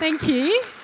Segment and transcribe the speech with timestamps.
[0.00, 0.79] Thank you.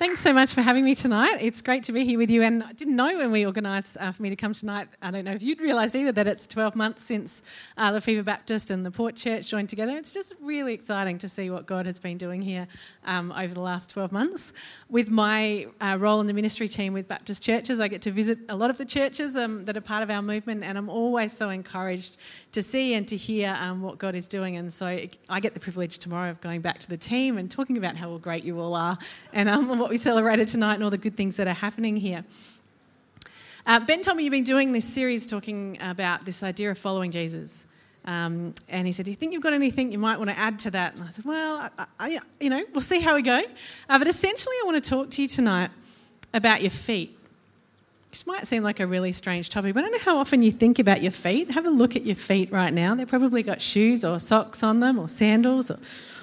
[0.00, 1.42] Thanks so much for having me tonight.
[1.42, 2.40] It's great to be here with you.
[2.40, 5.26] And I didn't know when we organised uh, for me to come tonight, I don't
[5.26, 7.42] know if you'd realised either, that it's 12 months since
[7.76, 9.94] uh, Lefevre Baptist and the Port Church joined together.
[9.98, 12.66] It's just really exciting to see what God has been doing here
[13.04, 14.54] um, over the last 12 months.
[14.88, 18.38] With my uh, role in the ministry team with Baptist churches, I get to visit
[18.48, 21.30] a lot of the churches um, that are part of our movement, and I'm always
[21.30, 22.16] so encouraged
[22.52, 24.56] to see and to hear um, what God is doing.
[24.56, 24.86] And so
[25.28, 28.16] I get the privilege tomorrow of going back to the team and talking about how
[28.16, 28.96] great you all are
[29.34, 32.24] and um, what we celebrated tonight and all the good things that are happening here.
[33.66, 37.10] Uh, ben told me you've been doing this series talking about this idea of following
[37.10, 37.66] Jesus.
[38.04, 40.60] Um, and he said, Do you think you've got anything you might want to add
[40.60, 40.94] to that?
[40.94, 43.42] And I said, Well, I, I, you know, we'll see how we go.
[43.88, 45.70] Uh, but essentially, I want to talk to you tonight
[46.32, 47.18] about your feet.
[48.12, 50.52] Which might seem like a really strange topic, but I don't know how often you
[50.52, 51.50] think about your feet.
[51.50, 52.94] Have a look at your feet right now.
[52.94, 55.80] They've probably got shoes or socks on them or sandals or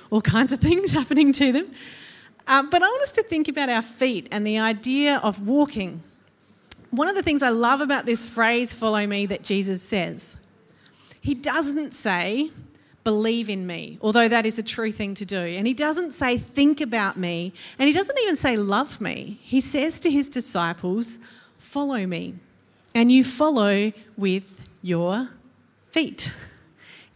[0.09, 1.69] all kinds of things happening to them.
[2.47, 6.01] Um, but I want us to think about our feet and the idea of walking.
[6.91, 10.37] One of the things I love about this phrase, follow me, that Jesus says,
[11.21, 12.49] he doesn't say,
[13.03, 15.37] believe in me, although that is a true thing to do.
[15.37, 17.53] And he doesn't say, think about me.
[17.77, 19.39] And he doesn't even say, love me.
[19.41, 21.19] He says to his disciples,
[21.57, 22.35] follow me.
[22.95, 25.29] And you follow with your
[25.89, 26.33] feet.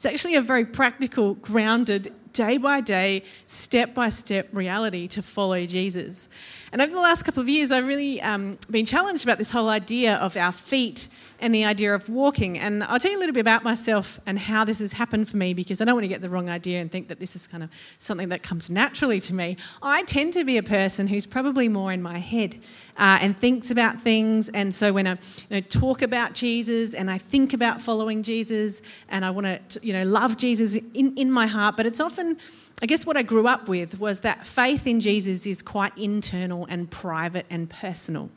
[0.01, 5.65] It's actually a very practical, grounded day by day, step by step reality to follow
[5.65, 6.29] Jesus.
[6.71, 9.69] And over the last couple of years, I've really um, been challenged about this whole
[9.69, 11.09] idea of our feet
[11.41, 12.59] and the idea of walking.
[12.59, 15.37] And I'll tell you a little bit about myself and how this has happened for
[15.37, 17.47] me because I don't want to get the wrong idea and think that this is
[17.47, 19.57] kind of something that comes naturally to me.
[19.81, 22.59] I tend to be a person who's probably more in my head
[22.97, 24.49] uh, and thinks about things.
[24.49, 25.17] And so when I you
[25.49, 29.93] know, talk about Jesus and I think about following Jesus and I want to you
[29.93, 32.37] know love Jesus in, in my heart, but it's often
[32.83, 36.65] I guess what I grew up with was that faith in Jesus is quite internal
[36.67, 38.31] and private and personal.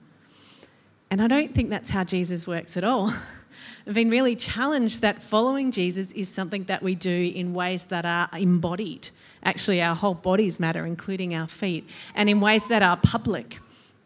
[1.10, 3.12] And I don't think that's how Jesus works at all.
[3.86, 8.06] I've been really challenged that following Jesus is something that we do in ways that
[8.06, 9.10] are embodied.
[9.42, 13.58] Actually, our whole bodies matter, including our feet, and in ways that are public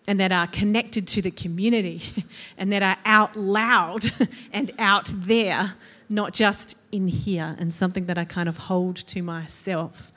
[0.08, 2.02] and that are connected to the community
[2.58, 4.04] and that are out loud
[4.52, 5.74] and out there,
[6.08, 10.12] not just in here, and something that I kind of hold to myself.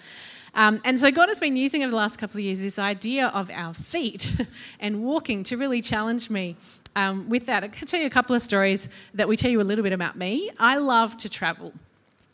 [0.54, 3.28] Um, and so God has been using over the last couple of years this idea
[3.28, 4.36] of our feet
[4.80, 6.56] and walking to really challenge me
[6.96, 7.64] um, with that.
[7.64, 9.94] I can tell you a couple of stories that will tell you a little bit
[9.94, 10.50] about me.
[10.60, 11.74] I love to travel.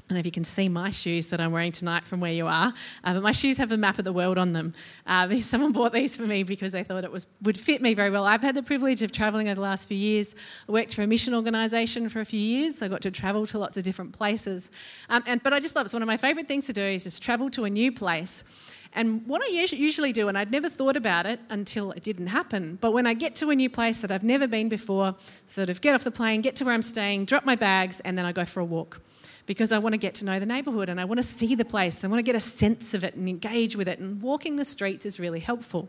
[0.07, 2.31] I don't know if you can see my shoes that I'm wearing tonight from where
[2.31, 2.73] you are,
[3.03, 4.73] uh, but my shoes have a map of the world on them.
[5.05, 8.09] Uh, someone bought these for me because they thought it was, would fit me very
[8.09, 8.23] well.
[8.23, 10.33] I've had the privilege of travelling over the last few years.
[10.69, 12.77] I worked for a mission organisation for a few years.
[12.77, 14.71] So I got to travel to lots of different places.
[15.09, 15.87] Um, and, but I just love it.
[15.87, 18.45] It's one of my favourite things to do is just travel to a new place.
[18.93, 22.77] And what I usually do, and I'd never thought about it until it didn't happen,
[22.79, 25.81] but when I get to a new place that I've never been before, sort of
[25.81, 28.31] get off the plane, get to where I'm staying, drop my bags, and then I
[28.31, 29.01] go for a walk
[29.47, 31.65] because I want to get to know the neighbourhood and I want to see the
[31.65, 32.03] place.
[32.03, 33.97] I want to get a sense of it and engage with it.
[33.97, 35.87] And walking the streets is really helpful.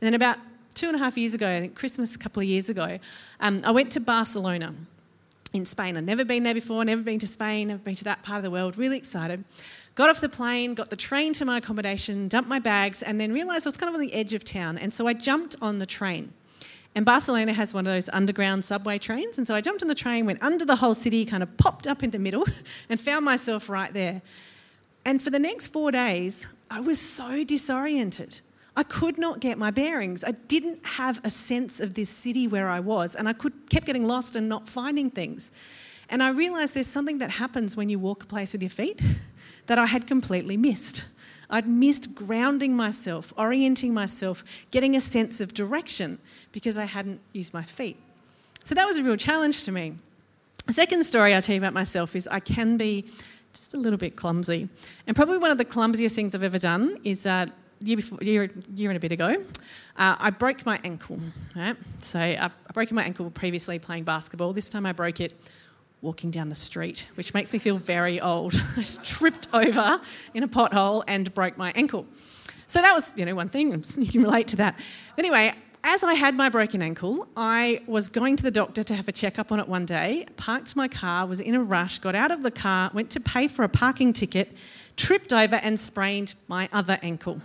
[0.00, 0.36] And then about
[0.74, 2.98] two and a half years ago, I think Christmas a couple of years ago,
[3.40, 4.74] um, I went to Barcelona
[5.52, 5.96] in Spain.
[5.96, 8.44] I'd never been there before, never been to Spain, never been to that part of
[8.44, 9.44] the world, really excited.
[9.94, 13.32] Got off the plane, got the train to my accommodation, dumped my bags, and then
[13.32, 14.78] realised I was kind of on the edge of town.
[14.78, 16.32] And so I jumped on the train.
[16.94, 19.38] And Barcelona has one of those underground subway trains.
[19.38, 21.86] And so I jumped on the train, went under the whole city, kind of popped
[21.86, 22.44] up in the middle,
[22.88, 24.20] and found myself right there.
[25.04, 28.40] And for the next four days, I was so disoriented.
[28.76, 30.24] I could not get my bearings.
[30.24, 33.86] I didn't have a sense of this city where I was, and I could, kept
[33.86, 35.50] getting lost and not finding things.
[36.08, 39.00] And I realised there's something that happens when you walk a place with your feet
[39.66, 41.04] that I had completely missed.
[41.50, 46.18] I'd missed grounding myself, orienting myself, getting a sense of direction
[46.52, 47.96] because I hadn't used my feet.
[48.64, 49.94] So that was a real challenge to me.
[50.66, 53.04] The second story I'll tell you about myself is I can be
[53.52, 54.68] just a little bit clumsy.
[55.06, 57.50] And probably one of the clumsiest things I've ever done is that
[57.80, 59.36] year before, year, year and a bit ago,
[59.96, 61.18] uh, I broke my ankle.
[61.56, 61.76] Right?
[61.98, 64.52] So I, I broke my ankle previously playing basketball.
[64.52, 65.34] This time I broke it
[66.02, 68.60] walking down the street, which makes me feel very old.
[68.76, 70.00] I tripped over
[70.34, 72.06] in a pothole and broke my ankle.
[72.66, 73.72] So that was, you know, one thing.
[73.96, 74.78] You can relate to that.
[75.16, 75.54] Anyway,
[75.84, 79.12] as I had my broken ankle, I was going to the doctor to have a
[79.12, 82.42] checkup on it one day, parked my car, was in a rush, got out of
[82.42, 84.52] the car, went to pay for a parking ticket,
[84.96, 87.40] tripped over and sprained my other ankle.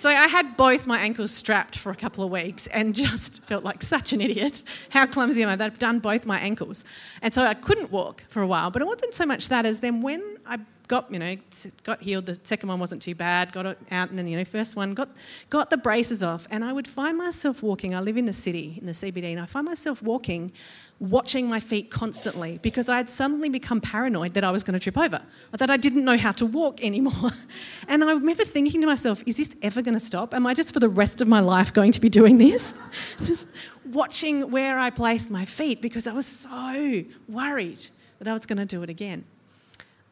[0.00, 3.64] So I had both my ankles strapped for a couple of weeks and just felt
[3.64, 4.62] like such an idiot.
[4.88, 5.62] How clumsy am I?
[5.62, 6.86] I've done both my ankles.
[7.20, 8.70] And so I couldn't walk for a while.
[8.70, 10.58] But it wasn't so much that as then when I
[10.88, 11.36] got, you know,
[11.84, 12.24] got healed.
[12.24, 13.52] The second one wasn't too bad.
[13.52, 15.10] Got it out, and then you know, first one got
[15.48, 17.94] got the braces off, and I would find myself walking.
[17.94, 20.50] I live in the city, in the CBD, and I find myself walking,
[21.00, 24.78] watching my feet constantly because I had suddenly become paranoid that I was going to
[24.78, 27.30] trip over, that I didn't know how to walk anymore.
[27.88, 30.32] And I remember thinking to myself, "Is this ever going to stop?
[30.32, 32.78] Am I just for the rest of my life going to be doing this?"
[33.24, 33.48] just
[33.84, 37.84] watching where I place my feet because I was so worried
[38.18, 39.24] that I was going to do it again.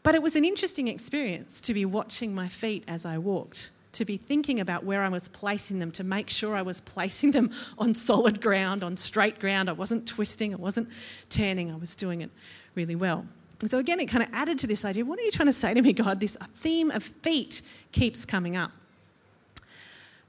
[0.03, 4.05] But it was an interesting experience to be watching my feet as I walked, to
[4.05, 7.51] be thinking about where I was placing them, to make sure I was placing them
[7.79, 9.69] on solid ground, on straight ground.
[9.69, 10.89] I wasn't twisting, I wasn't
[11.31, 12.31] turning, I was doing it
[12.75, 13.27] really well.
[13.67, 15.75] So, again, it kind of added to this idea what are you trying to say
[15.75, 16.21] to me, God?
[16.21, 18.71] This theme of feet keeps coming up.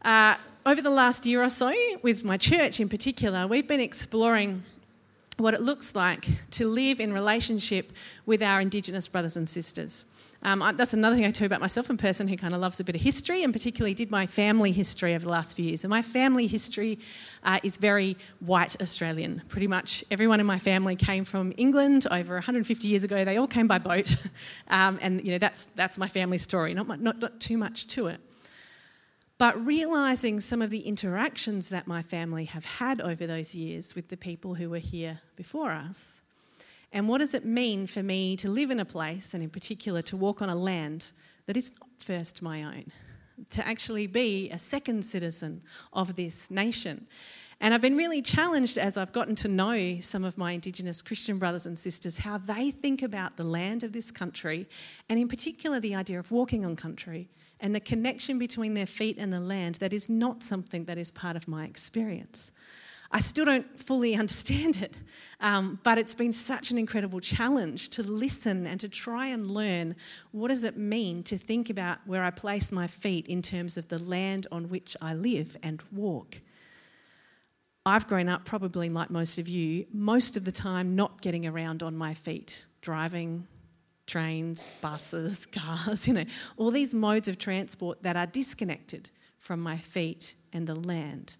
[0.02, 0.36] Uh,
[0.66, 1.72] over the last year or so,
[2.02, 4.64] with my church in particular, we've been exploring
[5.38, 7.92] what it looks like to live in relationship
[8.26, 10.06] with our Indigenous brothers and sisters.
[10.42, 12.80] Um, I, that's another thing I tell about myself, a person who kind of loves
[12.80, 15.84] a bit of history, and particularly did my family history over the last few years.
[15.84, 16.98] And my family history
[17.44, 19.42] uh, is very white Australian.
[19.50, 23.26] Pretty much everyone in my family came from England over 150 years ago.
[23.26, 24.16] They all came by boat,
[24.70, 26.74] um, and you know that's that's my family story.
[26.74, 28.22] Not, not not too much to it.
[29.38, 34.10] But realizing some of the interactions that my family have had over those years with
[34.10, 36.19] the people who were here before us.
[36.92, 40.02] And what does it mean for me to live in a place, and in particular
[40.04, 41.12] to walk on a land
[41.46, 42.86] that is not first my own,
[43.52, 45.62] to actually be a second citizen
[45.94, 47.08] of this nation?
[47.62, 51.40] And I've been really challenged as I've gotten to know some of my Indigenous Christian
[51.40, 54.68] brothers and sisters how they think about the land of this country,
[55.10, 59.18] and in particular the idea of walking on country and the connection between their feet
[59.20, 62.54] and the land that is not something that is part of my experience.
[63.12, 64.96] I still don't fully understand it,
[65.40, 69.96] um, but it's been such an incredible challenge to listen and to try and learn
[70.32, 73.88] what does it mean to think about where I place my feet in terms of
[73.88, 76.40] the land on which I live and walk.
[77.86, 81.82] I've grown up, probably like most of you, most of the time not getting around
[81.82, 83.48] on my feet, driving,
[84.06, 86.26] trains, buses, cars, you know,
[86.58, 91.38] all these modes of transport that are disconnected from my feet and the land.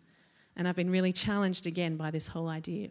[0.60, 2.90] And I've been really challenged again by this whole idea.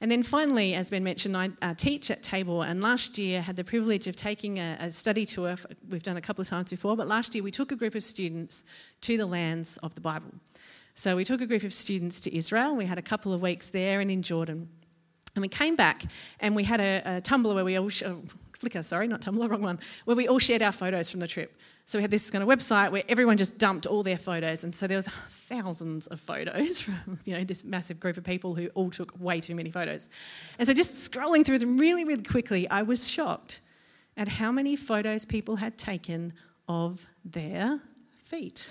[0.00, 3.54] And then finally, as Ben mentioned, I uh, teach at Tabor, and last year had
[3.54, 5.54] the privilege of taking a, a, study tour.
[5.88, 8.02] We've done a couple of times before, but last year we took a group of
[8.02, 8.64] students
[9.02, 10.32] to the lands of the Bible.
[10.94, 12.74] So we took a group of students to Israel.
[12.74, 14.68] We had a couple of weeks there and in Jordan.
[15.36, 16.02] And we came back
[16.40, 18.22] and we had a, a Tumblr where we all, sh- oh,
[18.58, 21.56] Flickr, sorry, not Tumblr, wrong one, where we all shared our photos from the trip.
[21.90, 24.72] So we had this kind of website where everyone just dumped all their photos, and
[24.72, 28.68] so there was thousands of photos from you know this massive group of people who
[28.76, 30.08] all took way too many photos.
[30.60, 33.62] And so just scrolling through them really, really quickly, I was shocked
[34.16, 36.32] at how many photos people had taken
[36.68, 37.80] of their
[38.22, 38.70] feet.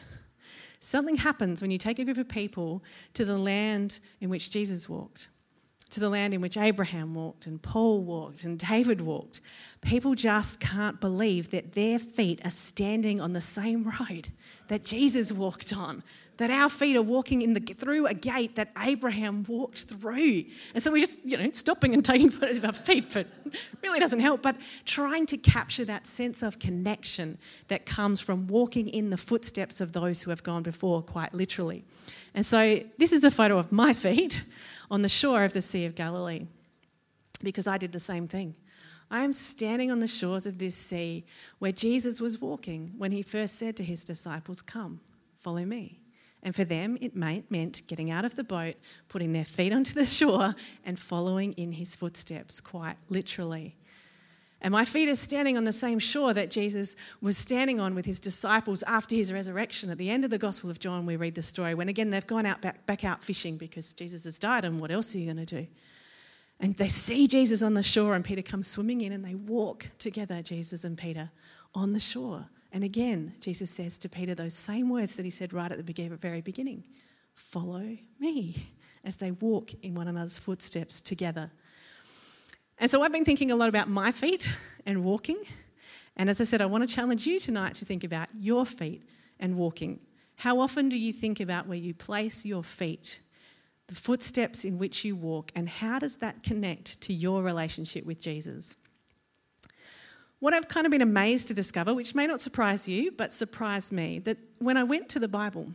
[0.80, 4.88] Something happens when you take a group of people to the land in which Jesus
[4.88, 5.28] walked
[5.92, 9.42] to the land in which Abraham walked and Paul walked and David walked.
[9.82, 14.30] People just can't believe that their feet are standing on the same road
[14.68, 16.04] that Jesus walked on,
[16.38, 20.44] that our feet are walking in the, through a gate that Abraham walked through.
[20.74, 23.28] And so we're just, you know, stopping and taking photos of our feet, but
[23.82, 24.42] really doesn't help.
[24.42, 29.82] But trying to capture that sense of connection that comes from walking in the footsteps
[29.82, 31.84] of those who have gone before, quite literally.
[32.36, 34.44] And so this is a photo of my feet
[34.92, 36.48] on the shore of the Sea of Galilee
[37.44, 38.56] because I did the same thing.
[39.12, 41.26] I am standing on the shores of this sea
[41.58, 45.02] where Jesus was walking when he first said to his disciples, Come,
[45.38, 46.00] follow me.
[46.44, 48.76] And for them, it meant getting out of the boat,
[49.10, 50.56] putting their feet onto the shore,
[50.86, 53.76] and following in his footsteps, quite literally.
[54.62, 58.06] And my feet are standing on the same shore that Jesus was standing on with
[58.06, 59.90] his disciples after his resurrection.
[59.90, 62.28] At the end of the Gospel of John, we read the story when again they've
[62.28, 65.34] gone out back, back out fishing because Jesus has died, and what else are you
[65.34, 65.68] going to do?
[66.60, 69.88] And they see Jesus on the shore, and Peter comes swimming in, and they walk
[69.98, 71.30] together, Jesus and Peter,
[71.74, 72.46] on the shore.
[72.74, 76.18] And again, Jesus says to Peter those same words that he said right at the
[76.22, 76.84] very beginning
[77.34, 78.68] Follow me,
[79.06, 81.50] as they walk in one another's footsteps together.
[82.80, 84.56] And so I've been thinking a lot about my feet
[84.86, 85.38] and walking.
[86.16, 89.04] And as I said, I want to challenge you tonight to think about your feet
[89.40, 90.00] and walking.
[90.36, 93.20] How often do you think about where you place your feet,
[93.88, 98.22] the footsteps in which you walk, and how does that connect to your relationship with
[98.22, 98.76] Jesus?
[100.40, 103.92] What I've kind of been amazed to discover, which may not surprise you, but surprised
[103.92, 105.68] me, that when I went to the Bible,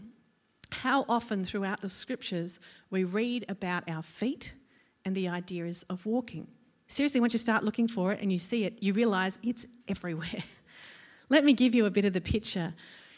[0.71, 4.55] how often throughout the scriptures we read about our feet
[5.05, 6.47] and the ideas of walking.
[6.95, 10.45] Seriously, once you start looking for it and you see it, you realize it's everywhere.
[11.29, 12.73] Let me give you a bit of the picture.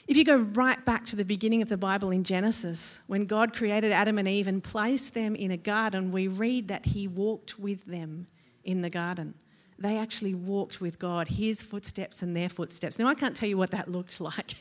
[0.09, 3.53] If you go right back to the beginning of the Bible in Genesis, when God
[3.53, 7.59] created Adam and Eve and placed them in a garden, we read that He walked
[7.59, 8.25] with them
[8.65, 9.35] in the garden.
[9.79, 12.99] They actually walked with God, His footsteps and their footsteps.
[12.99, 14.55] Now, I can't tell you what that looked like.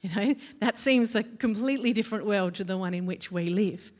[0.00, 3.92] You know, that seems a completely different world to the one in which we live.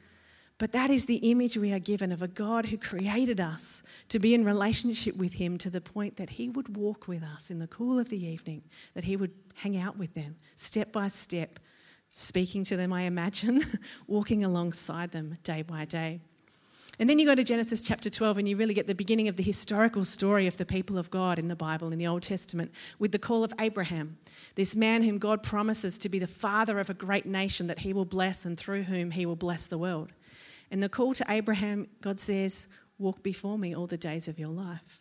[0.59, 4.21] But that is the image we are given of a God who created us to
[4.21, 7.59] be in relationship with Him to the point that He would walk with us in
[7.59, 8.63] the cool of the evening,
[8.95, 11.59] that He would hang out with them step by step,
[12.09, 13.65] speaking to them, I imagine,
[14.07, 16.21] walking alongside them day by day.
[16.99, 19.37] And then you go to Genesis chapter 12 and you really get the beginning of
[19.37, 22.71] the historical story of the people of God in the Bible, in the Old Testament,
[23.01, 24.17] with the call of Abraham,
[24.55, 27.93] this man whom God promises to be the father of a great nation that he
[27.93, 30.13] will bless and through whom he will bless the world.
[30.75, 32.67] And the call to Abraham, God says,
[32.99, 35.01] Walk before me all the days of your life.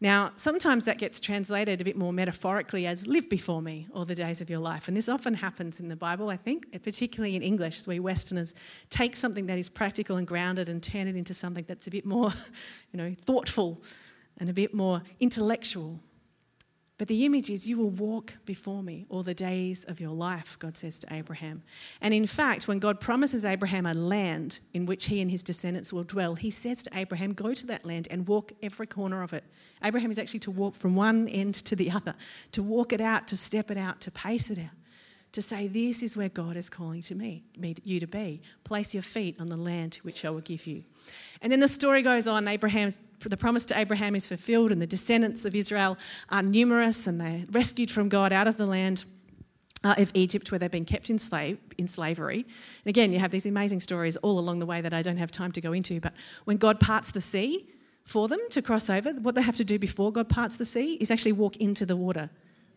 [0.00, 4.14] Now, sometimes that gets translated a bit more metaphorically as live before me all the
[4.14, 4.86] days of your life.
[4.86, 8.54] And this often happens in the Bible, I think, particularly in English, we Westerners
[8.88, 12.06] take something that is practical and grounded and turn it into something that's a bit
[12.06, 12.32] more,
[12.92, 13.82] you know, thoughtful
[14.36, 15.98] and a bit more intellectual.
[16.98, 20.58] But the image is, you will walk before me all the days of your life,
[20.58, 21.62] God says to Abraham.
[22.00, 25.92] And in fact, when God promises Abraham a land in which he and his descendants
[25.92, 29.32] will dwell, he says to Abraham, Go to that land and walk every corner of
[29.32, 29.44] it.
[29.84, 32.14] Abraham is actually to walk from one end to the other,
[32.50, 34.70] to walk it out, to step it out, to pace it out,
[35.32, 38.42] to say, This is where God is calling to me, me you to be.
[38.64, 40.84] Place your feet on the land which I will give you.
[41.42, 42.48] And then the story goes on.
[42.48, 45.98] Abraham's the promise to Abraham is fulfilled, and the descendants of Israel
[46.30, 49.04] are numerous, and they're rescued from God out of the land.
[49.84, 52.38] Uh, of Egypt, where they've been kept in, slave, in slavery.
[52.38, 55.30] And again, you have these amazing stories all along the way that I don't have
[55.30, 56.00] time to go into.
[56.00, 56.14] But
[56.46, 57.68] when God parts the sea
[58.04, 60.94] for them to cross over, what they have to do before God parts the sea
[60.94, 62.28] is actually walk into the water.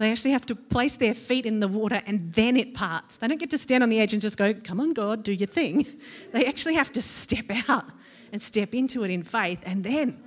[0.01, 3.17] They actually have to place their feet in the water and then it parts.
[3.17, 5.31] They don't get to stand on the edge and just go, Come on, God, do
[5.31, 5.85] your thing.
[6.33, 7.85] They actually have to step out
[8.31, 10.17] and step into it in faith and then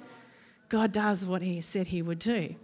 [0.68, 2.54] God does what he said he would do.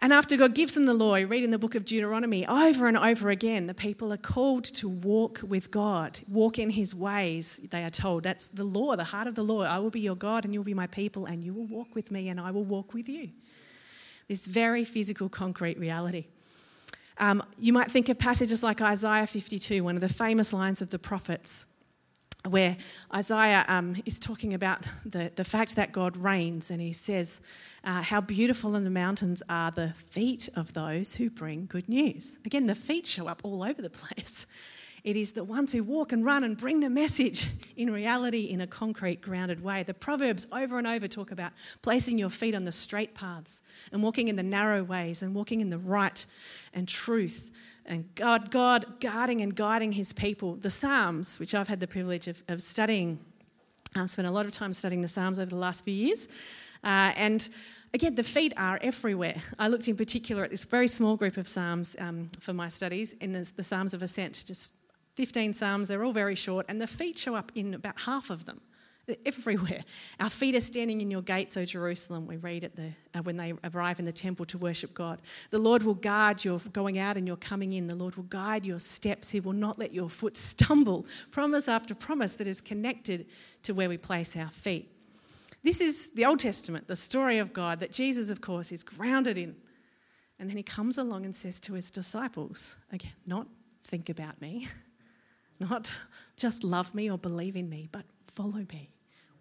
[0.00, 2.88] And after God gives them the law, you read in the book of Deuteronomy over
[2.88, 7.60] and over again, the people are called to walk with God, walk in his ways,
[7.70, 8.22] they are told.
[8.22, 9.62] That's the law, the heart of the law.
[9.62, 11.94] I will be your God and you will be my people, and you will walk
[11.94, 13.30] with me and I will walk with you.
[14.28, 16.26] This very physical, concrete reality.
[17.18, 20.90] Um, you might think of passages like Isaiah 52, one of the famous lines of
[20.90, 21.66] the prophets
[22.48, 22.76] where
[23.14, 27.40] Isaiah um, is talking about the, the fact that God reigns, and he says,
[27.84, 32.38] uh, How beautiful in the mountains are the feet of those who bring good news.
[32.44, 34.46] Again, the feet show up all over the place.
[35.04, 38.60] It is the ones who walk and run and bring the message in reality in
[38.60, 39.82] a concrete, grounded way.
[39.82, 44.02] The Proverbs over and over talk about placing your feet on the straight paths and
[44.02, 46.24] walking in the narrow ways and walking in the right
[46.72, 47.50] and truth
[47.84, 50.54] and God, God guarding and guiding his people.
[50.54, 53.18] The Psalms, which I've had the privilege of, of studying,
[53.96, 56.28] I've spent a lot of time studying the Psalms over the last few years.
[56.84, 57.48] Uh, and
[57.92, 59.42] again, the feet are everywhere.
[59.58, 63.14] I looked in particular at this very small group of Psalms um, for my studies
[63.14, 64.74] in the, the Psalms of Ascent, just
[65.16, 68.46] 15 Psalms, they're all very short, and the feet show up in about half of
[68.46, 68.60] them
[69.26, 69.84] everywhere.
[70.20, 73.36] Our feet are standing in your gates, O Jerusalem, we read at the, uh, when
[73.36, 75.20] they arrive in the temple to worship God.
[75.50, 77.88] The Lord will guard your going out and your coming in.
[77.88, 79.30] The Lord will guide your steps.
[79.30, 81.06] He will not let your foot stumble.
[81.30, 83.26] Promise after promise that is connected
[83.64, 84.88] to where we place our feet.
[85.64, 89.38] This is the Old Testament, the story of God that Jesus, of course, is grounded
[89.38, 89.56] in.
[90.38, 93.46] And then he comes along and says to his disciples, again, not
[93.84, 94.68] think about me,
[95.68, 95.94] not
[96.36, 98.90] just love me or believe in me, but follow me.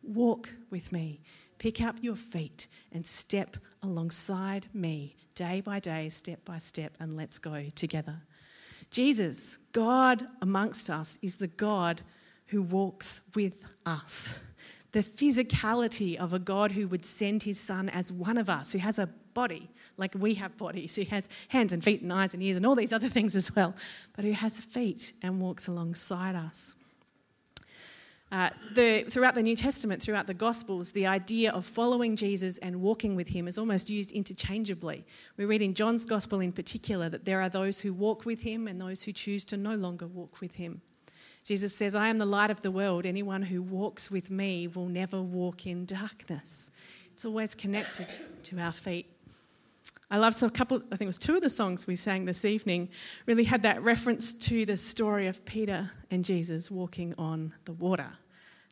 [0.03, 1.21] Walk with me.
[1.57, 7.15] Pick up your feet and step alongside me day by day, step by step, and
[7.15, 8.15] let's go together.
[8.89, 12.01] Jesus, God amongst us, is the God
[12.47, 14.37] who walks with us.
[14.91, 18.79] The physicality of a God who would send his son as one of us, who
[18.79, 22.43] has a body like we have bodies, who has hands and feet and eyes and
[22.43, 23.73] ears and all these other things as well,
[24.15, 26.75] but who has feet and walks alongside us.
[28.31, 32.81] Uh, the, throughout the New Testament, throughout the Gospels, the idea of following Jesus and
[32.81, 35.03] walking with him is almost used interchangeably.
[35.35, 38.67] We read in John's Gospel in particular that there are those who walk with him
[38.67, 40.81] and those who choose to no longer walk with him.
[41.43, 43.05] Jesus says, I am the light of the world.
[43.05, 46.71] Anyone who walks with me will never walk in darkness.
[47.13, 48.11] It's always connected
[48.43, 49.07] to our feet.
[50.09, 52.25] I love so a couple, I think it was two of the songs we sang
[52.25, 52.89] this evening,
[53.27, 58.09] really had that reference to the story of Peter and Jesus walking on the water.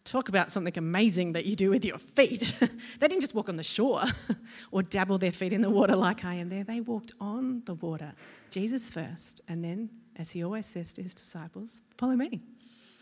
[0.04, 2.58] Talk about something amazing that you do with your feet.
[3.00, 4.04] they didn't just walk on the shore
[4.72, 6.66] or dabble their feet in the water like I am there.
[6.66, 8.12] They walked on the water.
[8.50, 12.42] Jesus first, and then, as he always says to his disciples, follow me.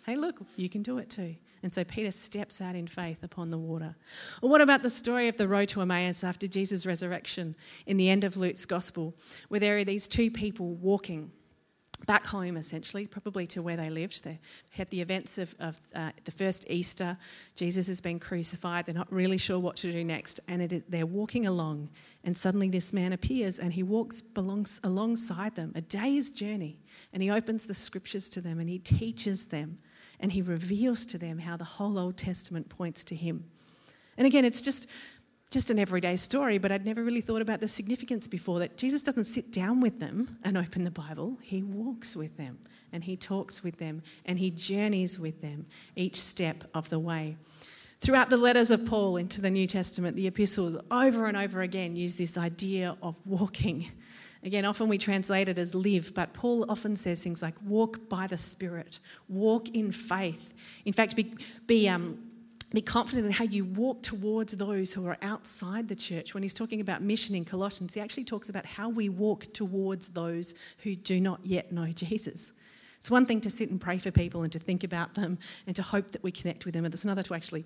[0.06, 1.36] Hey, look, you can do it too.
[1.64, 3.96] And so Peter steps out in faith upon the water.
[4.42, 8.10] Or what about the story of the road to Emmaus after Jesus' resurrection in the
[8.10, 9.16] end of Luke's gospel,
[9.50, 11.32] where there are these two people walking
[12.06, 14.24] back home, essentially, probably to where they lived.
[14.24, 14.40] They
[14.72, 17.18] had the events of, of uh, the first Easter.
[17.56, 18.86] Jesus has been crucified.
[18.86, 20.40] They're not really sure what to do next.
[20.48, 21.90] And it, they're walking along,
[22.24, 26.80] and suddenly this man appears and he walks belongs, alongside them, a day's journey.
[27.14, 29.80] And he opens the scriptures to them and he teaches them
[30.20, 33.46] and he reveals to them how the whole Old Testament points to him.
[34.18, 34.88] And again, it's just
[35.50, 39.02] just an everyday story, but I'd never really thought about the significance before that Jesus
[39.02, 41.38] doesn't sit down with them and open the Bible.
[41.42, 42.60] He walks with them
[42.92, 47.38] and he talks with them and he journeys with them each step of the way.
[48.02, 51.96] Throughout the letters of Paul into the New Testament, the epistles over and over again
[51.96, 53.90] use this idea of walking
[54.44, 58.28] Again, often we translate it as live, but Paul often says things like walk by
[58.28, 60.54] the Spirit, walk in faith.
[60.86, 61.34] In fact, be,
[61.66, 62.20] be, um,
[62.74, 66.34] be confident in how you walk towards those who are outside the church.
[66.34, 70.10] When he's talking about mission in Colossians, he actually talks about how we walk towards
[70.10, 72.54] those who do not yet know Jesus.
[73.00, 75.76] It's one thing to sit and pray for people and to think about them and
[75.76, 77.64] to hope that we connect with them, and it's another to actually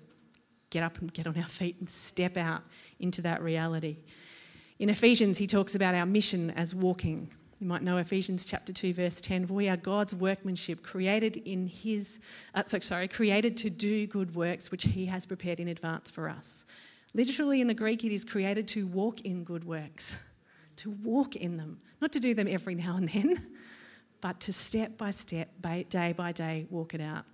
[0.70, 2.62] get up and get on our feet and step out
[2.98, 3.96] into that reality.
[4.82, 7.30] In Ephesians, he talks about our mission as walking.
[7.60, 9.46] You might know Ephesians chapter 2, verse 10.
[9.46, 12.18] For we are God's workmanship, created in his,
[12.56, 16.28] uh, so, sorry, created to do good works which he has prepared in advance for
[16.28, 16.64] us.
[17.14, 20.16] Literally in the Greek, it is created to walk in good works,
[20.78, 23.40] to walk in them, not to do them every now and then,
[24.20, 25.48] but to step by step,
[25.90, 27.24] day by day, walk it out.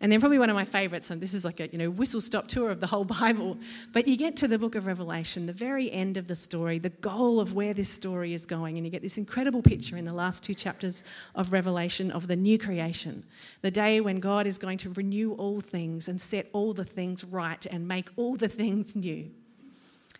[0.00, 2.20] And then probably one of my favourites, and this is like a you know whistle
[2.20, 3.56] stop tour of the whole Bible,
[3.92, 6.90] but you get to the book of Revelation, the very end of the story, the
[6.90, 10.12] goal of where this story is going, and you get this incredible picture in the
[10.12, 13.24] last two chapters of Revelation of the new creation,
[13.62, 17.24] the day when God is going to renew all things and set all the things
[17.24, 19.30] right and make all the things new.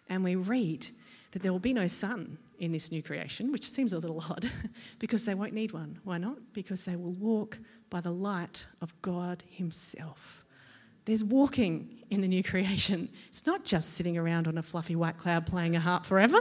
[0.08, 0.86] And we read
[1.32, 4.50] that there will be no sun in this new creation, which seems a little odd
[4.98, 5.98] because they won't need one.
[6.04, 6.38] Why not?
[6.52, 7.58] Because they will walk
[7.90, 10.43] by the light of God Himself.
[11.04, 13.08] There's walking in the new creation.
[13.28, 16.38] It's not just sitting around on a fluffy white cloud playing a harp forever.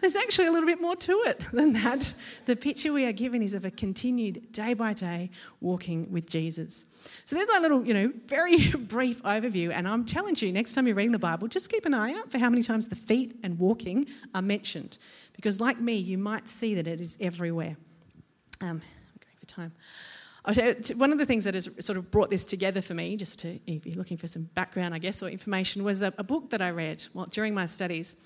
[0.00, 2.14] There's actually a little bit more to it than that.
[2.46, 6.84] The picture we are given is of a continued day by day walking with Jesus.
[7.24, 9.72] So there's my little, you know, very brief overview.
[9.72, 12.30] And I'm challenging you next time you're reading the Bible, just keep an eye out
[12.30, 14.98] for how many times the feet and walking are mentioned.
[15.34, 17.76] Because, like me, you might see that it is everywhere.
[18.60, 19.72] Um, I'm going for time.
[20.44, 23.60] One of the things that has sort of brought this together for me, just to
[23.66, 26.60] if you're looking for some background, I guess, or information, was a, a book that
[26.60, 28.16] I read well, during my studies.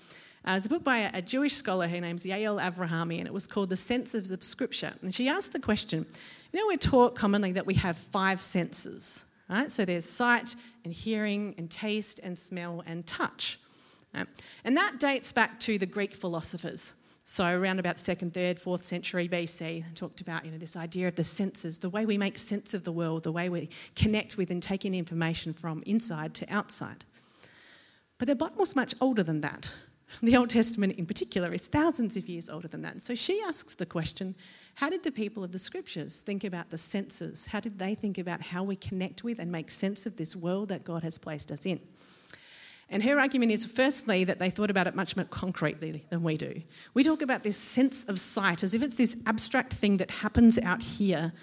[0.43, 1.87] Uh, it's a book by a, a, Jewish scholar.
[1.87, 4.93] Her name's Yael Avrahami, and it was called The Senses of Scripture.
[5.01, 6.05] And she asked the question
[6.51, 9.71] you know, we're taught commonly that we have five senses, right?
[9.71, 13.59] So there's sight and hearing and taste and smell and touch.
[14.15, 14.27] Right?
[14.63, 16.93] And that dates back to the Greek philosophers.
[17.29, 21.09] So around about the second, third, fourth century BC, talked about you know this idea
[21.09, 24.37] of the senses, the way we make sense of the world, the way we connect
[24.37, 27.03] with and take in information from inside to outside.
[28.17, 29.73] But the Bible's much older than that.
[30.23, 32.93] The Old Testament, in particular, is thousands of years older than that.
[32.93, 34.33] And so she asks the question
[34.75, 37.45] how did the people of the scriptures think about the senses?
[37.45, 40.69] How did they think about how we connect with and make sense of this world
[40.69, 41.81] that God has placed us in?
[42.89, 46.37] And her argument is firstly that they thought about it much more concretely than we
[46.37, 46.61] do.
[46.93, 50.57] We talk about this sense of sight as if it's this abstract thing that happens
[50.59, 51.33] out here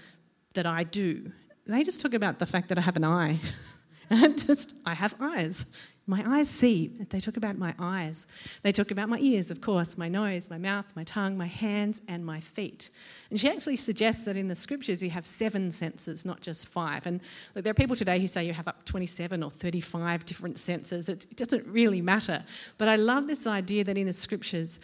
[0.54, 1.30] that I do.
[1.66, 3.40] They just talk about the fact that I have an eye.
[4.11, 5.66] and just, I have eyes.
[6.06, 6.88] My eyes see.
[7.08, 8.26] They talk about my eyes.
[8.62, 12.02] They talk about my ears, of course, my nose, my mouth, my tongue, my hands,
[12.08, 12.90] and my feet.
[13.30, 17.06] And she actually suggests that in the scriptures you have seven senses, not just five.
[17.06, 17.22] And
[17.54, 21.08] look, there are people today who say you have up 27 or 35 different senses.
[21.08, 22.42] It, doesn't really matter.
[22.76, 24.78] But I love this idea that in the scriptures,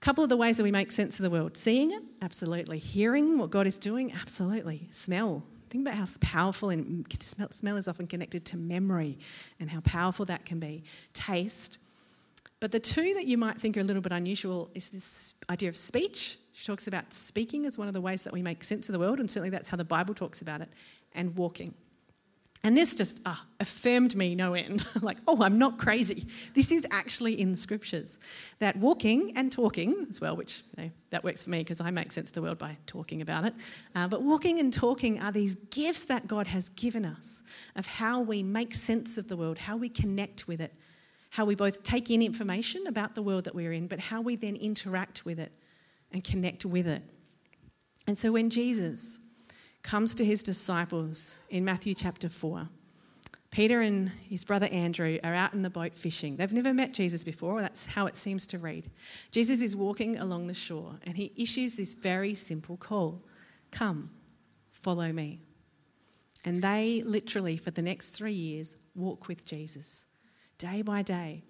[0.00, 2.78] a couple of the ways that we make sense of the world seeing it, absolutely.
[2.78, 4.88] Hearing what God is doing, absolutely.
[4.90, 9.18] Smell, Think about how powerful and mm, smell, smell is often connected to memory
[9.60, 10.82] and how powerful that can be.
[11.12, 11.78] Taste.
[12.60, 15.68] But the two that you might think are a little bit unusual is this idea
[15.68, 16.38] of speech.
[16.52, 18.98] She talks about speaking as one of the ways that we make sense of the
[18.98, 20.68] world, and certainly that's how the Bible talks about it,
[21.14, 21.72] and walking.
[22.64, 24.84] And this just uh, affirmed me no end.
[25.02, 26.26] like, oh, I'm not crazy.
[26.54, 28.18] This is actually in scriptures.
[28.58, 31.90] That walking and talking as well, which you know, that works for me because I
[31.90, 33.54] make sense of the world by talking about it.
[33.94, 37.44] Uh, but walking and talking are these gifts that God has given us
[37.76, 40.74] of how we make sense of the world, how we connect with it,
[41.30, 44.34] how we both take in information about the world that we're in, but how we
[44.34, 45.52] then interact with it
[46.12, 47.02] and connect with it.
[48.08, 49.18] And so when Jesus
[49.82, 52.68] comes to his disciples in Matthew chapter 4.
[53.50, 56.36] Peter and his brother Andrew are out in the boat fishing.
[56.36, 58.90] They've never met Jesus before, that's how it seems to read.
[59.30, 63.22] Jesus is walking along the shore and he issues this very simple call
[63.70, 64.10] Come,
[64.70, 65.40] follow me.
[66.44, 70.06] And they literally, for the next three years, walk with Jesus
[70.56, 71.44] day by day,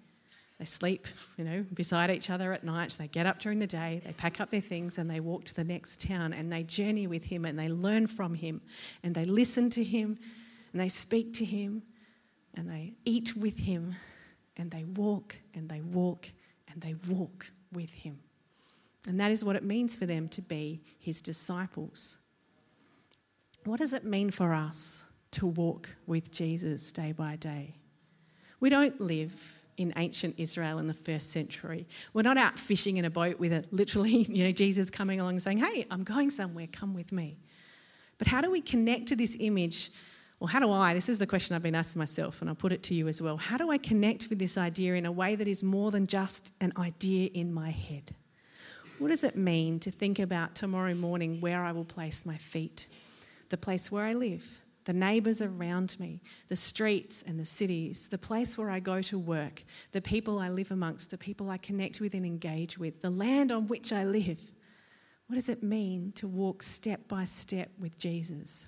[0.59, 2.95] they sleep, you know, beside each other at night.
[2.99, 5.55] They get up during the day, they pack up their things, and they walk to
[5.55, 8.61] the next town and they journey with him and they learn from him
[9.01, 10.19] and they listen to him
[10.73, 11.81] and they speak to him
[12.55, 13.95] and they eat with him
[14.57, 16.27] and they walk and they walk
[16.67, 18.19] and they walk with him.
[19.07, 22.17] And that is what it means for them to be his disciples.
[23.63, 27.75] What does it mean for us to walk with Jesus day by day?
[28.59, 31.87] We don't live in ancient Israel in the first century.
[32.13, 35.39] We're not out fishing in a boat with a literally, you know, Jesus coming along
[35.39, 37.37] saying, "Hey, I'm going somewhere, come with me."
[38.17, 39.91] But how do we connect to this image?
[40.39, 40.93] Well, how do I?
[40.93, 43.21] This is the question I've been asking myself, and I'll put it to you as
[43.21, 43.37] well.
[43.37, 46.51] How do I connect with this idea in a way that is more than just
[46.59, 48.13] an idea in my head?
[48.99, 52.87] What does it mean to think about tomorrow morning where I will place my feet,
[53.47, 54.45] the place where I live,
[54.85, 59.19] the neighbours around me, the streets and the cities, the place where I go to
[59.19, 63.09] work, the people I live amongst, the people I connect with and engage with, the
[63.09, 64.41] land on which I live.
[65.27, 68.67] What does it mean to walk step by step with Jesus?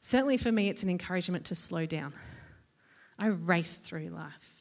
[0.00, 2.12] Certainly for me, it's an encouragement to slow down.
[3.18, 4.59] I race through life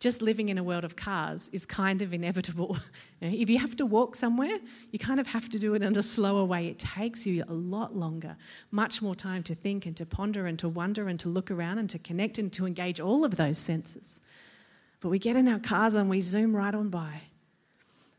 [0.00, 2.78] just living in a world of cars is kind of inevitable.
[3.20, 4.58] if you have to walk somewhere,
[4.90, 6.68] you kind of have to do it in a slower way.
[6.68, 8.36] It takes you a lot longer,
[8.70, 11.78] much more time to think and to ponder and to wonder and to look around
[11.78, 14.20] and to connect and to engage all of those senses.
[15.00, 17.20] But we get in our cars and we zoom right on by.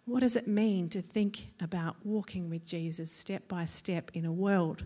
[0.06, 4.32] What does it mean to think about walking with Jesus step by step in a
[4.32, 4.86] world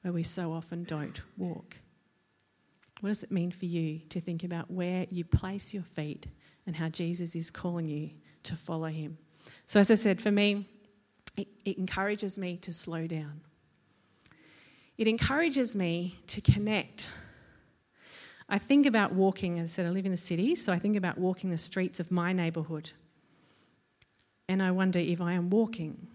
[0.00, 1.76] where we so often don't walk?
[3.02, 6.28] What does it mean for you to think about where you place your feet
[6.68, 8.10] and how Jesus is calling you
[8.44, 9.18] to follow him?
[9.66, 10.68] So, as I said, for me,
[11.36, 13.40] it, it encourages me to slow down.
[14.96, 17.10] It encourages me to connect.
[18.48, 20.94] I think about walking, as I said, I live in the city, so I think
[20.94, 22.92] about walking the streets of my neighbourhood.
[24.48, 26.06] And I wonder if I am walking,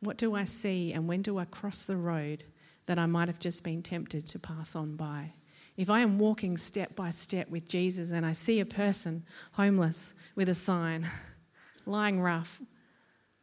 [0.00, 2.42] what do I see and when do I cross the road
[2.86, 5.30] that I might have just been tempted to pass on by?
[5.76, 10.14] If I am walking step by step with Jesus and I see a person homeless
[10.36, 11.06] with a sign,
[11.86, 12.60] lying rough,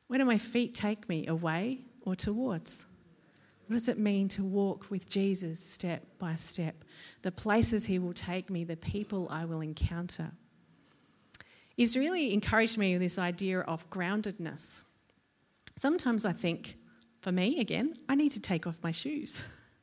[0.08, 2.86] where do my feet take me, away or towards?
[3.68, 6.84] What does it mean to walk with Jesus step by step?
[7.22, 10.32] The places he will take me, the people I will encounter.
[11.76, 14.82] He's really encouraged me with this idea of groundedness.
[15.78, 16.76] Sometimes I think,
[17.22, 19.42] for me, again, I need to take off my shoes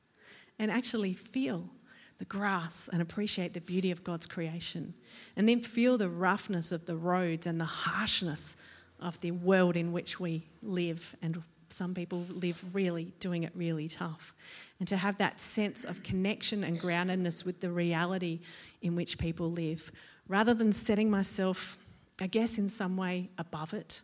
[0.59, 1.71] and actually feel
[2.19, 4.95] the grass and appreciate the beauty of God's creation.
[5.37, 8.57] And then feel the roughness of the roads and the harshness
[9.01, 11.17] of the world in which we live.
[11.23, 14.35] And some people live really doing it really tough.
[14.81, 18.41] And to have that sense of connection and groundedness with the reality
[18.83, 19.93] in which people live,
[20.27, 21.79] rather than setting myself,
[22.21, 24.03] I guess, in some way above it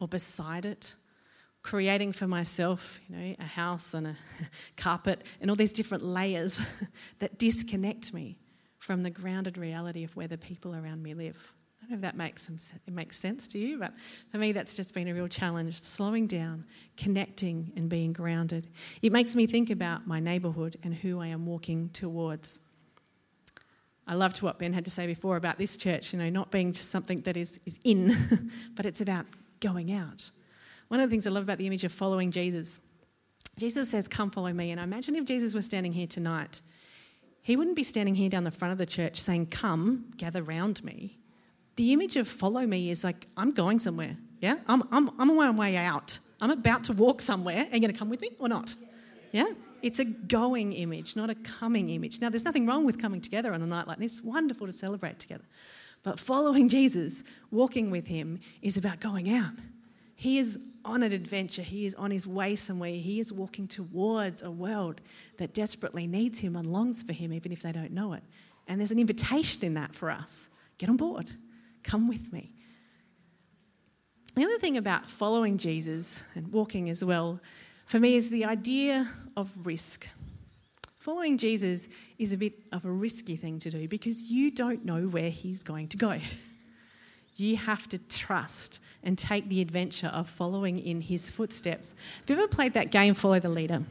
[0.00, 0.94] or beside it
[1.62, 4.16] creating for myself, you know, a house and a
[4.76, 6.60] carpet and all these different layers
[7.18, 8.38] that disconnect me
[8.78, 11.52] from the grounded reality of where the people around me live.
[11.80, 13.92] I don't know if that makes some it makes sense to you, but
[14.30, 16.64] for me that's just been a real challenge, slowing down,
[16.96, 18.68] connecting and being grounded.
[19.02, 22.60] It makes me think about my neighborhood and who I am walking towards.
[24.06, 26.72] I loved what Ben had to say before about this church, you know, not being
[26.72, 29.26] just something that is, is in, but it's about
[29.60, 30.30] going out
[30.88, 32.80] one of the things I love about the image of following Jesus,
[33.56, 34.70] Jesus says, Come follow me.
[34.70, 36.60] And I imagine if Jesus was standing here tonight,
[37.42, 40.82] he wouldn't be standing here down the front of the church saying, Come, gather round
[40.82, 41.18] me.
[41.76, 44.16] The image of follow me is like, I'm going somewhere.
[44.40, 44.56] Yeah?
[44.66, 46.18] I'm, I'm, I'm on my way out.
[46.40, 47.66] I'm about to walk somewhere.
[47.70, 48.74] Are you going to come with me or not?
[49.32, 49.46] Yeah?
[49.82, 52.20] It's a going image, not a coming image.
[52.20, 54.22] Now, there's nothing wrong with coming together on a night like this.
[54.22, 55.44] Wonderful to celebrate together.
[56.02, 59.52] But following Jesus, walking with him, is about going out
[60.18, 61.62] He is on an adventure.
[61.62, 62.90] He is on his way somewhere.
[62.90, 65.00] He is walking towards a world
[65.36, 68.24] that desperately needs him and longs for him, even if they don't know it.
[68.66, 70.50] And there's an invitation in that for us.
[70.76, 71.30] Get on board.
[71.84, 72.50] Come with me.
[74.34, 77.38] The other thing about following Jesus and walking as well,
[77.86, 80.08] for me, is the idea of risk.
[80.98, 81.86] Following Jesus
[82.18, 85.62] is a bit of a risky thing to do because you don't know where he's
[85.62, 86.18] going to go.
[87.38, 91.94] You have to trust and take the adventure of following in his footsteps.
[92.20, 93.82] Have you ever played that game, Follow the Leader?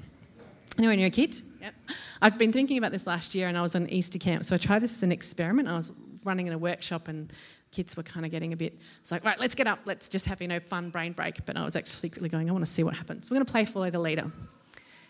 [0.78, 1.42] You know, when you're a kid?
[1.62, 1.74] Yep.
[2.22, 4.44] I've been thinking about this last year and I was on Easter camp.
[4.44, 5.70] So I tried this as an experiment.
[5.70, 5.94] I was
[6.26, 7.32] running in a workshop and
[7.72, 10.26] kids were kind of getting a bit, it's like, right, let's get up, let's just
[10.28, 11.46] have, you know, fun brain break.
[11.46, 13.32] But I was actually secretly going, I want to see what happens.
[13.32, 14.30] We're going to play Follow the Leader.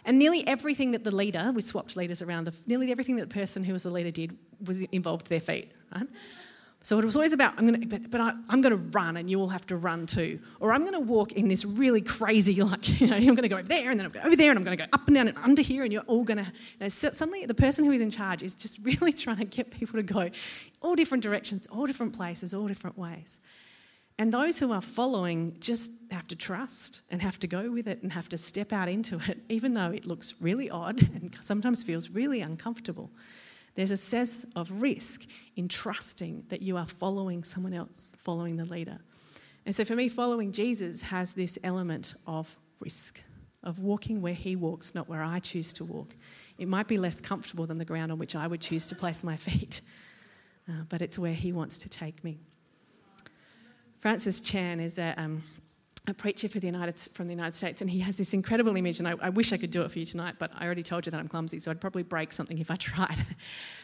[0.06, 3.34] And nearly everything that the leader, we swapped leaders around, the, nearly everything that the
[3.34, 6.08] person who was the leader did was involved their feet, right?
[6.84, 9.30] So it was always about, I'm to, but, but I, am going to run and
[9.30, 10.40] you all have to run too.
[10.60, 13.50] Or I'm going to walk in this really crazy, like, you know, I'm going to
[13.50, 15.06] go over there and then I'm going over there and I'm going to go up
[15.08, 17.54] and down and under here and you're all going to, you know, so suddenly the
[17.54, 20.30] person who is in charge is just really trying to get people to go
[20.82, 23.40] all different directions, all different places, all different ways.
[24.20, 28.02] And those who are following just have to trust and have to go with it
[28.02, 31.84] and have to step out into it, even though it looks really odd and sometimes
[31.84, 33.12] feels really uncomfortable.
[33.78, 38.66] There's a sense of risk in trusting that you are following someone else, following the
[38.66, 38.98] leader.
[39.68, 43.22] And so for me, following Jesus has this element of risk,
[43.62, 46.16] of walking where he walks, not where I choose to walk.
[46.58, 49.24] It might be less comfortable than the ground on which I would choose to place
[49.24, 49.82] my feet,
[50.68, 52.40] uh, but it's where he wants to take me.
[54.00, 55.44] Francis Chan is a, um,
[56.08, 59.00] a preacher the United, from the United States, and he has this incredible image.
[59.00, 61.06] And I, I, wish I could do it for you tonight, but I already told
[61.06, 63.18] you that I'm clumsy, so I'd probably break something if I tried.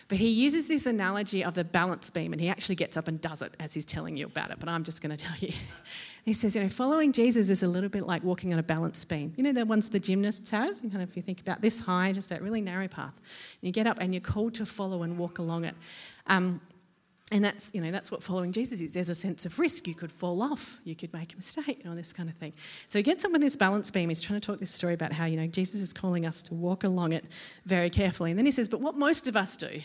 [0.07, 3.19] but he uses this analogy of the balance beam, and he actually gets up and
[3.19, 4.59] does it as he's telling you about it.
[4.59, 5.53] But I'm just going to tell you.
[6.25, 9.03] he says, you know, following Jesus is a little bit like walking on a balance
[9.03, 9.33] beam.
[9.35, 10.79] You know, the ones the gymnasts have.
[10.81, 13.71] Kind of, if you think about this high, just that really narrow path, and you
[13.73, 15.75] get up and you're called to follow and walk along it.
[16.27, 16.61] Um,
[17.33, 18.93] and that's, you know, that's what following Jesus is.
[18.93, 19.87] There's a sense of risk.
[19.87, 22.53] You could fall off, you could make a mistake, and all this kind of thing.
[22.89, 24.09] So he gets on this balance beam.
[24.09, 26.53] He's trying to talk this story about how, you know, Jesus is calling us to
[26.53, 27.25] walk along it
[27.65, 28.29] very carefully.
[28.29, 29.81] And then he says, But what most of us do,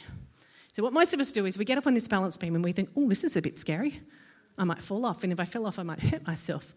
[0.79, 2.63] so what most of us do is we get up on this balance beam and
[2.63, 4.01] we think, oh, this is a bit scary.
[4.57, 5.25] I might fall off.
[5.25, 6.73] And if I fell off, I might hurt myself.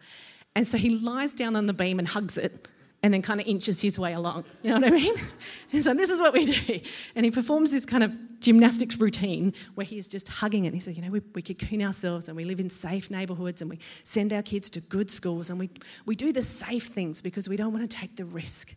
[0.55, 2.67] And so he lies down on the beam and hugs it
[3.03, 4.45] and then kind of inches his way along.
[4.63, 5.15] You know what I mean?
[5.73, 6.79] And so this is what we do.
[7.15, 10.67] And he performs this kind of gymnastics routine where he's just hugging it.
[10.67, 13.62] And he said, you know, we, we cocoon ourselves and we live in safe neighbourhoods
[13.62, 15.69] and we send our kids to good schools and we,
[16.06, 18.75] we do the safe things because we don't want to take the risk.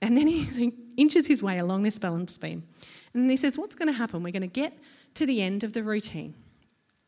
[0.00, 2.62] And then he, he inches his way along this balance beam.
[3.14, 4.22] And he says, what's going to happen?
[4.22, 4.78] We're going to get
[5.14, 6.34] to the end of the routine.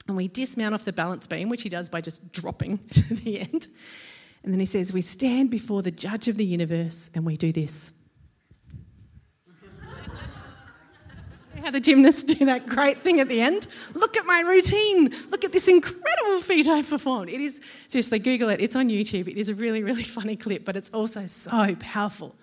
[0.06, 3.40] And we dismount off the balance beam, which he does by just dropping to the
[3.40, 3.68] end.
[4.42, 7.52] And then he says, We stand before the judge of the universe and we do
[7.52, 7.92] this.
[11.64, 13.66] How the gymnasts do that great thing at the end.
[13.94, 15.10] Look at my routine.
[15.30, 17.30] Look at this incredible feat I performed.
[17.30, 18.60] It is, seriously, Google it.
[18.60, 19.28] It's on YouTube.
[19.28, 22.36] It is a really, really funny clip, but it's also so powerful.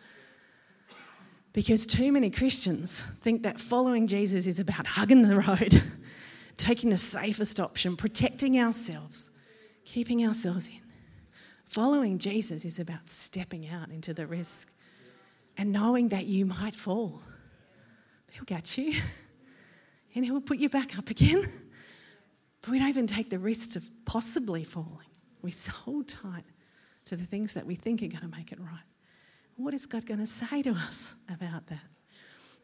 [1.53, 5.83] Because too many Christians think that following Jesus is about hugging the road,
[6.57, 9.29] taking the safest option, protecting ourselves,
[9.85, 10.81] keeping ourselves in.
[11.67, 14.67] Following Jesus is about stepping out into the risk
[15.59, 17.21] and knowing that you might fall.
[18.31, 18.99] He'll get you
[20.15, 21.47] and he'll put you back up again.
[22.61, 25.07] But we don't even take the risk of possibly falling.
[25.41, 26.43] We hold tight
[27.05, 28.83] to the things that we think are going to make it right.
[29.55, 31.81] What is God going to say to us about that?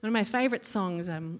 [0.01, 1.39] One of my favourite songs, um,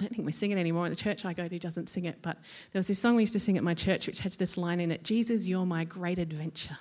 [0.00, 0.88] I don't think we sing it anymore.
[0.88, 2.38] The church I go to doesn't sing it, but
[2.72, 4.80] there was this song we used to sing at my church which had this line
[4.80, 6.78] in it Jesus, you're my great adventure.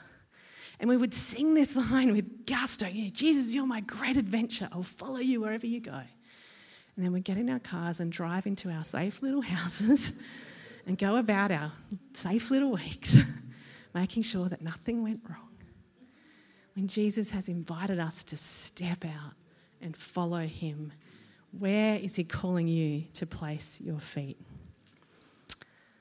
[0.79, 4.69] And we would sing this line with gusto Jesus, you're my great adventure.
[4.71, 6.01] I'll follow you wherever you go.
[6.95, 10.13] And then we'd get in our cars and drive into our safe little houses
[10.85, 11.71] and go about our
[12.13, 13.17] safe little weeks,
[13.93, 15.47] making sure that nothing went wrong.
[16.75, 19.33] When Jesus has invited us to step out
[19.81, 20.93] and follow him,
[21.57, 24.37] where is he calling you to place your feet?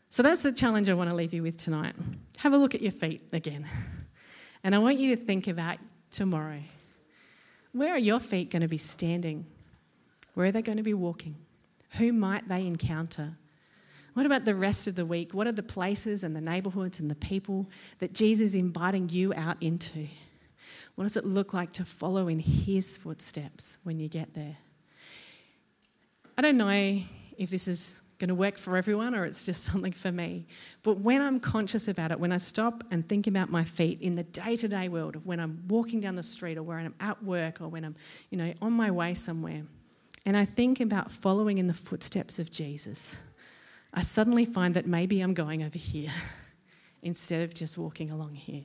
[0.09, 1.94] So that's the challenge I want to leave you with tonight.
[2.38, 3.64] Have a look at your feet again.
[4.62, 5.79] And I want you to think about
[6.11, 6.61] tomorrow.
[7.72, 9.46] Where are your feet going to be standing?
[10.40, 11.37] Where are they going to be walking?
[11.98, 13.37] Who might they encounter?
[14.14, 15.35] What about the rest of the week?
[15.35, 19.35] What are the places and the neighborhoods and the people that Jesus is inviting you
[19.35, 20.07] out into?
[20.94, 24.57] What does it look like to follow in his footsteps when you get there?
[26.38, 26.70] I don't know
[27.37, 30.46] if this is going to work for everyone or it's just something for me.
[30.83, 34.16] But when I'm conscious about it, when I stop and think about my feet in
[34.16, 36.94] the day to day world of when I'm walking down the street or when I'm
[36.98, 37.94] at work or when I'm,
[38.31, 39.64] you know, on my way somewhere,
[40.26, 43.14] and I think about following in the footsteps of Jesus,
[43.92, 46.12] I suddenly find that maybe I'm going over here
[47.02, 48.64] instead of just walking along here.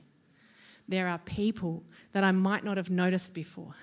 [0.88, 3.74] There are people that I might not have noticed before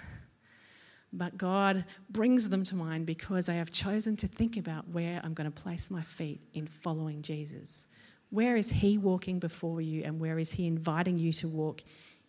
[1.13, 5.35] but God brings them to mind because I have chosen to think about where I'm
[5.35, 7.87] going to place my feet in following Jesus.
[8.31, 11.83] Where is He walking before you, and where is He inviting you to walk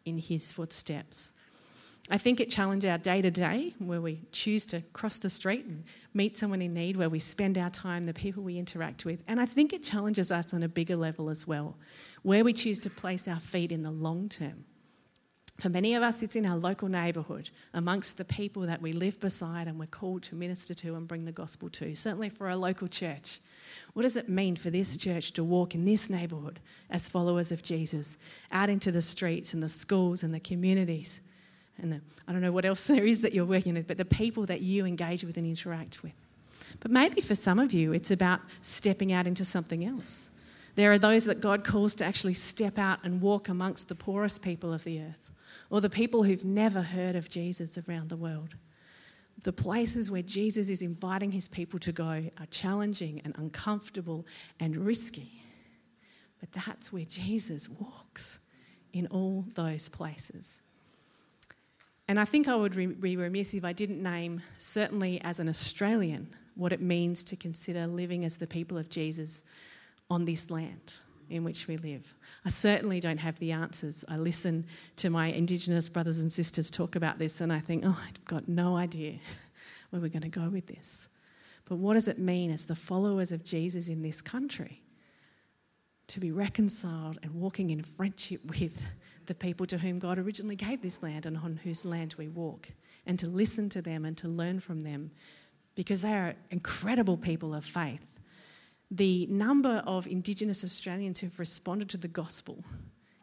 [0.04, 1.32] in His footsteps?
[2.10, 5.64] I think it challenges our day to day where we choose to cross the street
[5.64, 9.22] and meet someone in need, where we spend our time, the people we interact with.
[9.26, 11.78] And I think it challenges us on a bigger level as well,
[12.22, 14.64] where we choose to place our feet in the long term.
[15.60, 19.18] For many of us, it's in our local neighbourhood, amongst the people that we live
[19.20, 21.94] beside and we're called to minister to and bring the gospel to.
[21.94, 23.38] Certainly for a local church.
[23.94, 27.62] What does it mean for this church to walk in this neighbourhood as followers of
[27.62, 28.18] Jesus,
[28.52, 31.20] out into the streets and the schools and the communities?
[31.78, 34.04] And the, I don't know what else there is that you're working with, but the
[34.04, 36.12] people that you engage with and interact with.
[36.80, 40.30] But maybe for some of you, it's about stepping out into something else.
[40.76, 44.42] There are those that God calls to actually step out and walk amongst the poorest
[44.42, 45.32] people of the earth
[45.70, 48.56] or the people who've never heard of Jesus around the world.
[49.42, 54.26] The places where Jesus is inviting his people to go are challenging and uncomfortable
[54.60, 55.40] and risky.
[56.40, 58.40] But that's where Jesus walks
[58.92, 60.60] in all those places.
[62.08, 66.28] And I think I would be remiss if I didn't name, certainly as an Australian,
[66.54, 69.42] what it means to consider living as the people of Jesus
[70.10, 70.98] on this land
[71.30, 72.12] in which we live.
[72.44, 74.04] I certainly don't have the answers.
[74.08, 77.98] I listen to my Indigenous brothers and sisters talk about this and I think, oh,
[78.06, 79.18] I've got no idea
[79.90, 81.08] where we're going to go with this.
[81.66, 84.82] But what does it mean as the followers of Jesus in this country
[86.08, 88.86] to be reconciled and walking in friendship with
[89.26, 92.68] the people to whom God originally gave this land and on whose land we walk,
[93.06, 95.10] and to listen to them and to learn from them
[95.74, 98.14] because they are incredible people of faith
[98.90, 102.64] the number of Indigenous Australians who've responded to the gospel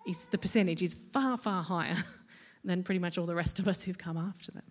[0.08, 1.98] is the percentage is far, far higher
[2.64, 4.64] than pretty much all the rest of us who've come after them.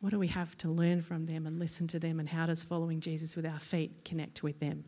[0.00, 2.62] What do we have to learn from them and listen to them, and how does
[2.62, 4.84] following Jesus with our feet connect with them?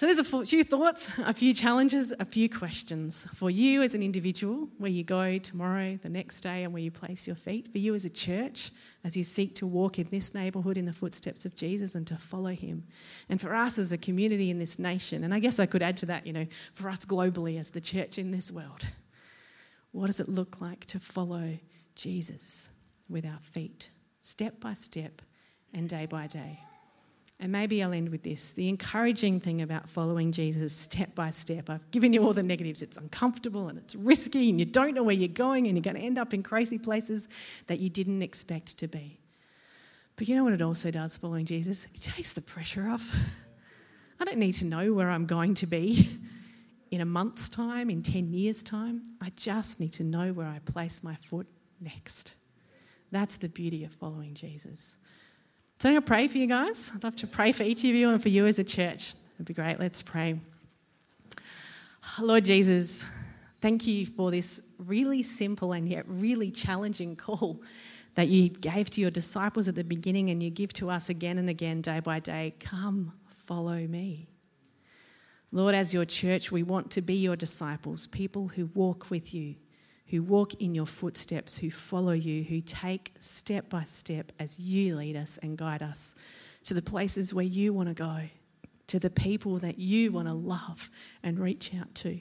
[0.00, 4.02] So, there's a few thoughts, a few challenges, a few questions for you as an
[4.02, 7.70] individual, where you go tomorrow, the next day, and where you place your feet.
[7.70, 8.70] For you as a church,
[9.04, 12.16] as you seek to walk in this neighbourhood in the footsteps of Jesus and to
[12.16, 12.84] follow him.
[13.28, 15.98] And for us as a community in this nation, and I guess I could add
[15.98, 18.86] to that, you know, for us globally as the church in this world,
[19.92, 21.58] what does it look like to follow
[21.94, 22.70] Jesus
[23.10, 23.90] with our feet,
[24.22, 25.20] step by step
[25.74, 26.58] and day by day?
[27.42, 28.52] And maybe I'll end with this.
[28.52, 32.82] The encouraging thing about following Jesus step by step, I've given you all the negatives.
[32.82, 35.96] It's uncomfortable and it's risky, and you don't know where you're going, and you're going
[35.96, 37.28] to end up in crazy places
[37.66, 39.18] that you didn't expect to be.
[40.16, 41.86] But you know what it also does, following Jesus?
[41.94, 43.16] It takes the pressure off.
[44.20, 46.10] I don't need to know where I'm going to be
[46.90, 49.02] in a month's time, in 10 years' time.
[49.22, 51.46] I just need to know where I place my foot
[51.80, 52.34] next.
[53.10, 54.98] That's the beauty of following Jesus.
[55.80, 56.90] So I'm going to pray for you guys.
[56.94, 59.14] I'd love to pray for each of you and for you as a church.
[59.36, 59.80] It'd be great.
[59.80, 60.38] Let's pray.
[62.20, 63.02] Lord Jesus,
[63.62, 67.62] thank you for this really simple and yet really challenging call
[68.14, 71.38] that you gave to your disciples at the beginning and you give to us again
[71.38, 72.52] and again, day by day.
[72.60, 73.14] Come,
[73.46, 74.28] follow me.
[75.50, 79.54] Lord, as your church, we want to be your disciples, people who walk with you,
[80.10, 84.96] who walk in your footsteps, who follow you, who take step by step as you
[84.96, 86.16] lead us and guide us
[86.64, 88.22] to the places where you want to go,
[88.88, 90.90] to the people that you want to love
[91.22, 92.18] and reach out to,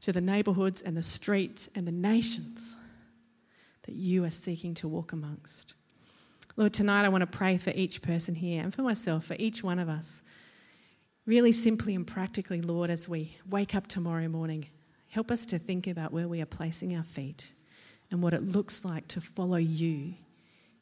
[0.00, 2.76] to the neighbourhoods and the streets and the nations
[3.82, 5.74] that you are seeking to walk amongst.
[6.56, 9.64] Lord, tonight I want to pray for each person here and for myself, for each
[9.64, 10.22] one of us.
[11.26, 14.68] Really simply and practically, Lord, as we wake up tomorrow morning
[15.10, 17.52] Help us to think about where we are placing our feet
[18.10, 20.14] and what it looks like to follow you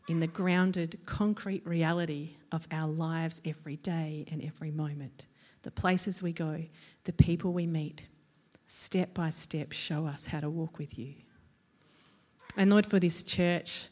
[0.09, 5.27] in the grounded, concrete reality of our lives every day and every moment.
[5.63, 6.63] The places we go,
[7.05, 8.07] the people we meet,
[8.67, 11.15] step by step, show us how to walk with you.
[12.57, 13.89] And Lord, for this church,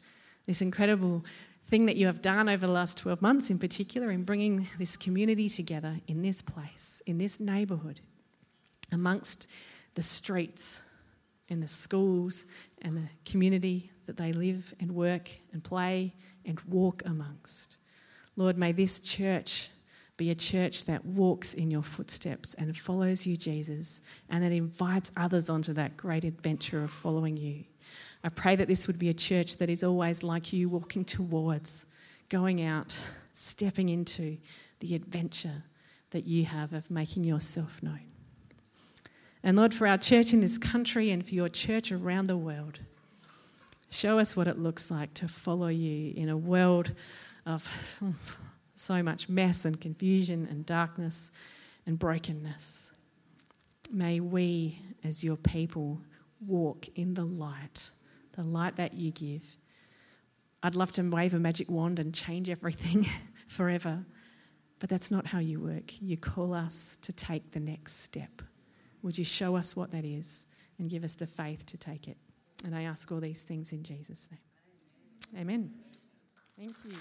[0.47, 1.25] this incredible
[1.67, 4.97] thing that you have done over the last 12 months in particular in bringing this
[4.97, 8.01] community together in this place, in this neighbourhood,
[8.93, 9.49] amongst
[9.95, 10.83] the streets
[11.49, 12.45] and the schools
[12.83, 16.15] and the community that they live and work and play
[16.45, 17.77] and walk amongst.
[18.37, 19.71] Lord, may this church
[20.17, 25.11] be a church that walks in your footsteps and follows you, Jesus, and that invites
[25.17, 27.65] others onto that great adventure of following you.
[28.23, 31.85] I pray that this would be a church that is always like you, walking towards,
[32.29, 32.97] going out,
[33.33, 34.39] stepping into
[34.81, 35.63] the adventure
[36.11, 38.14] that you have of making yourself known.
[39.45, 42.81] And Lord, for our church in this country and for your church around the world,
[43.91, 46.93] show us what it looks like to follow you in a world
[47.45, 47.69] of
[48.75, 51.31] so much mess and confusion and darkness
[51.85, 52.91] and brokenness.
[53.93, 56.01] May we, as your people,
[56.49, 57.91] walk in the light,
[58.33, 59.45] the light that you give.
[60.63, 63.07] I'd love to wave a magic wand and change everything
[63.47, 64.07] forever,
[64.79, 66.01] but that's not how you work.
[66.01, 68.41] You call us to take the next step.
[69.05, 70.47] Would you show us what that is
[70.79, 72.17] and give us the faith to take it?
[72.65, 75.43] And I ask all these things in Jesus' name.
[75.43, 75.71] Amen.
[76.57, 76.97] Thank you.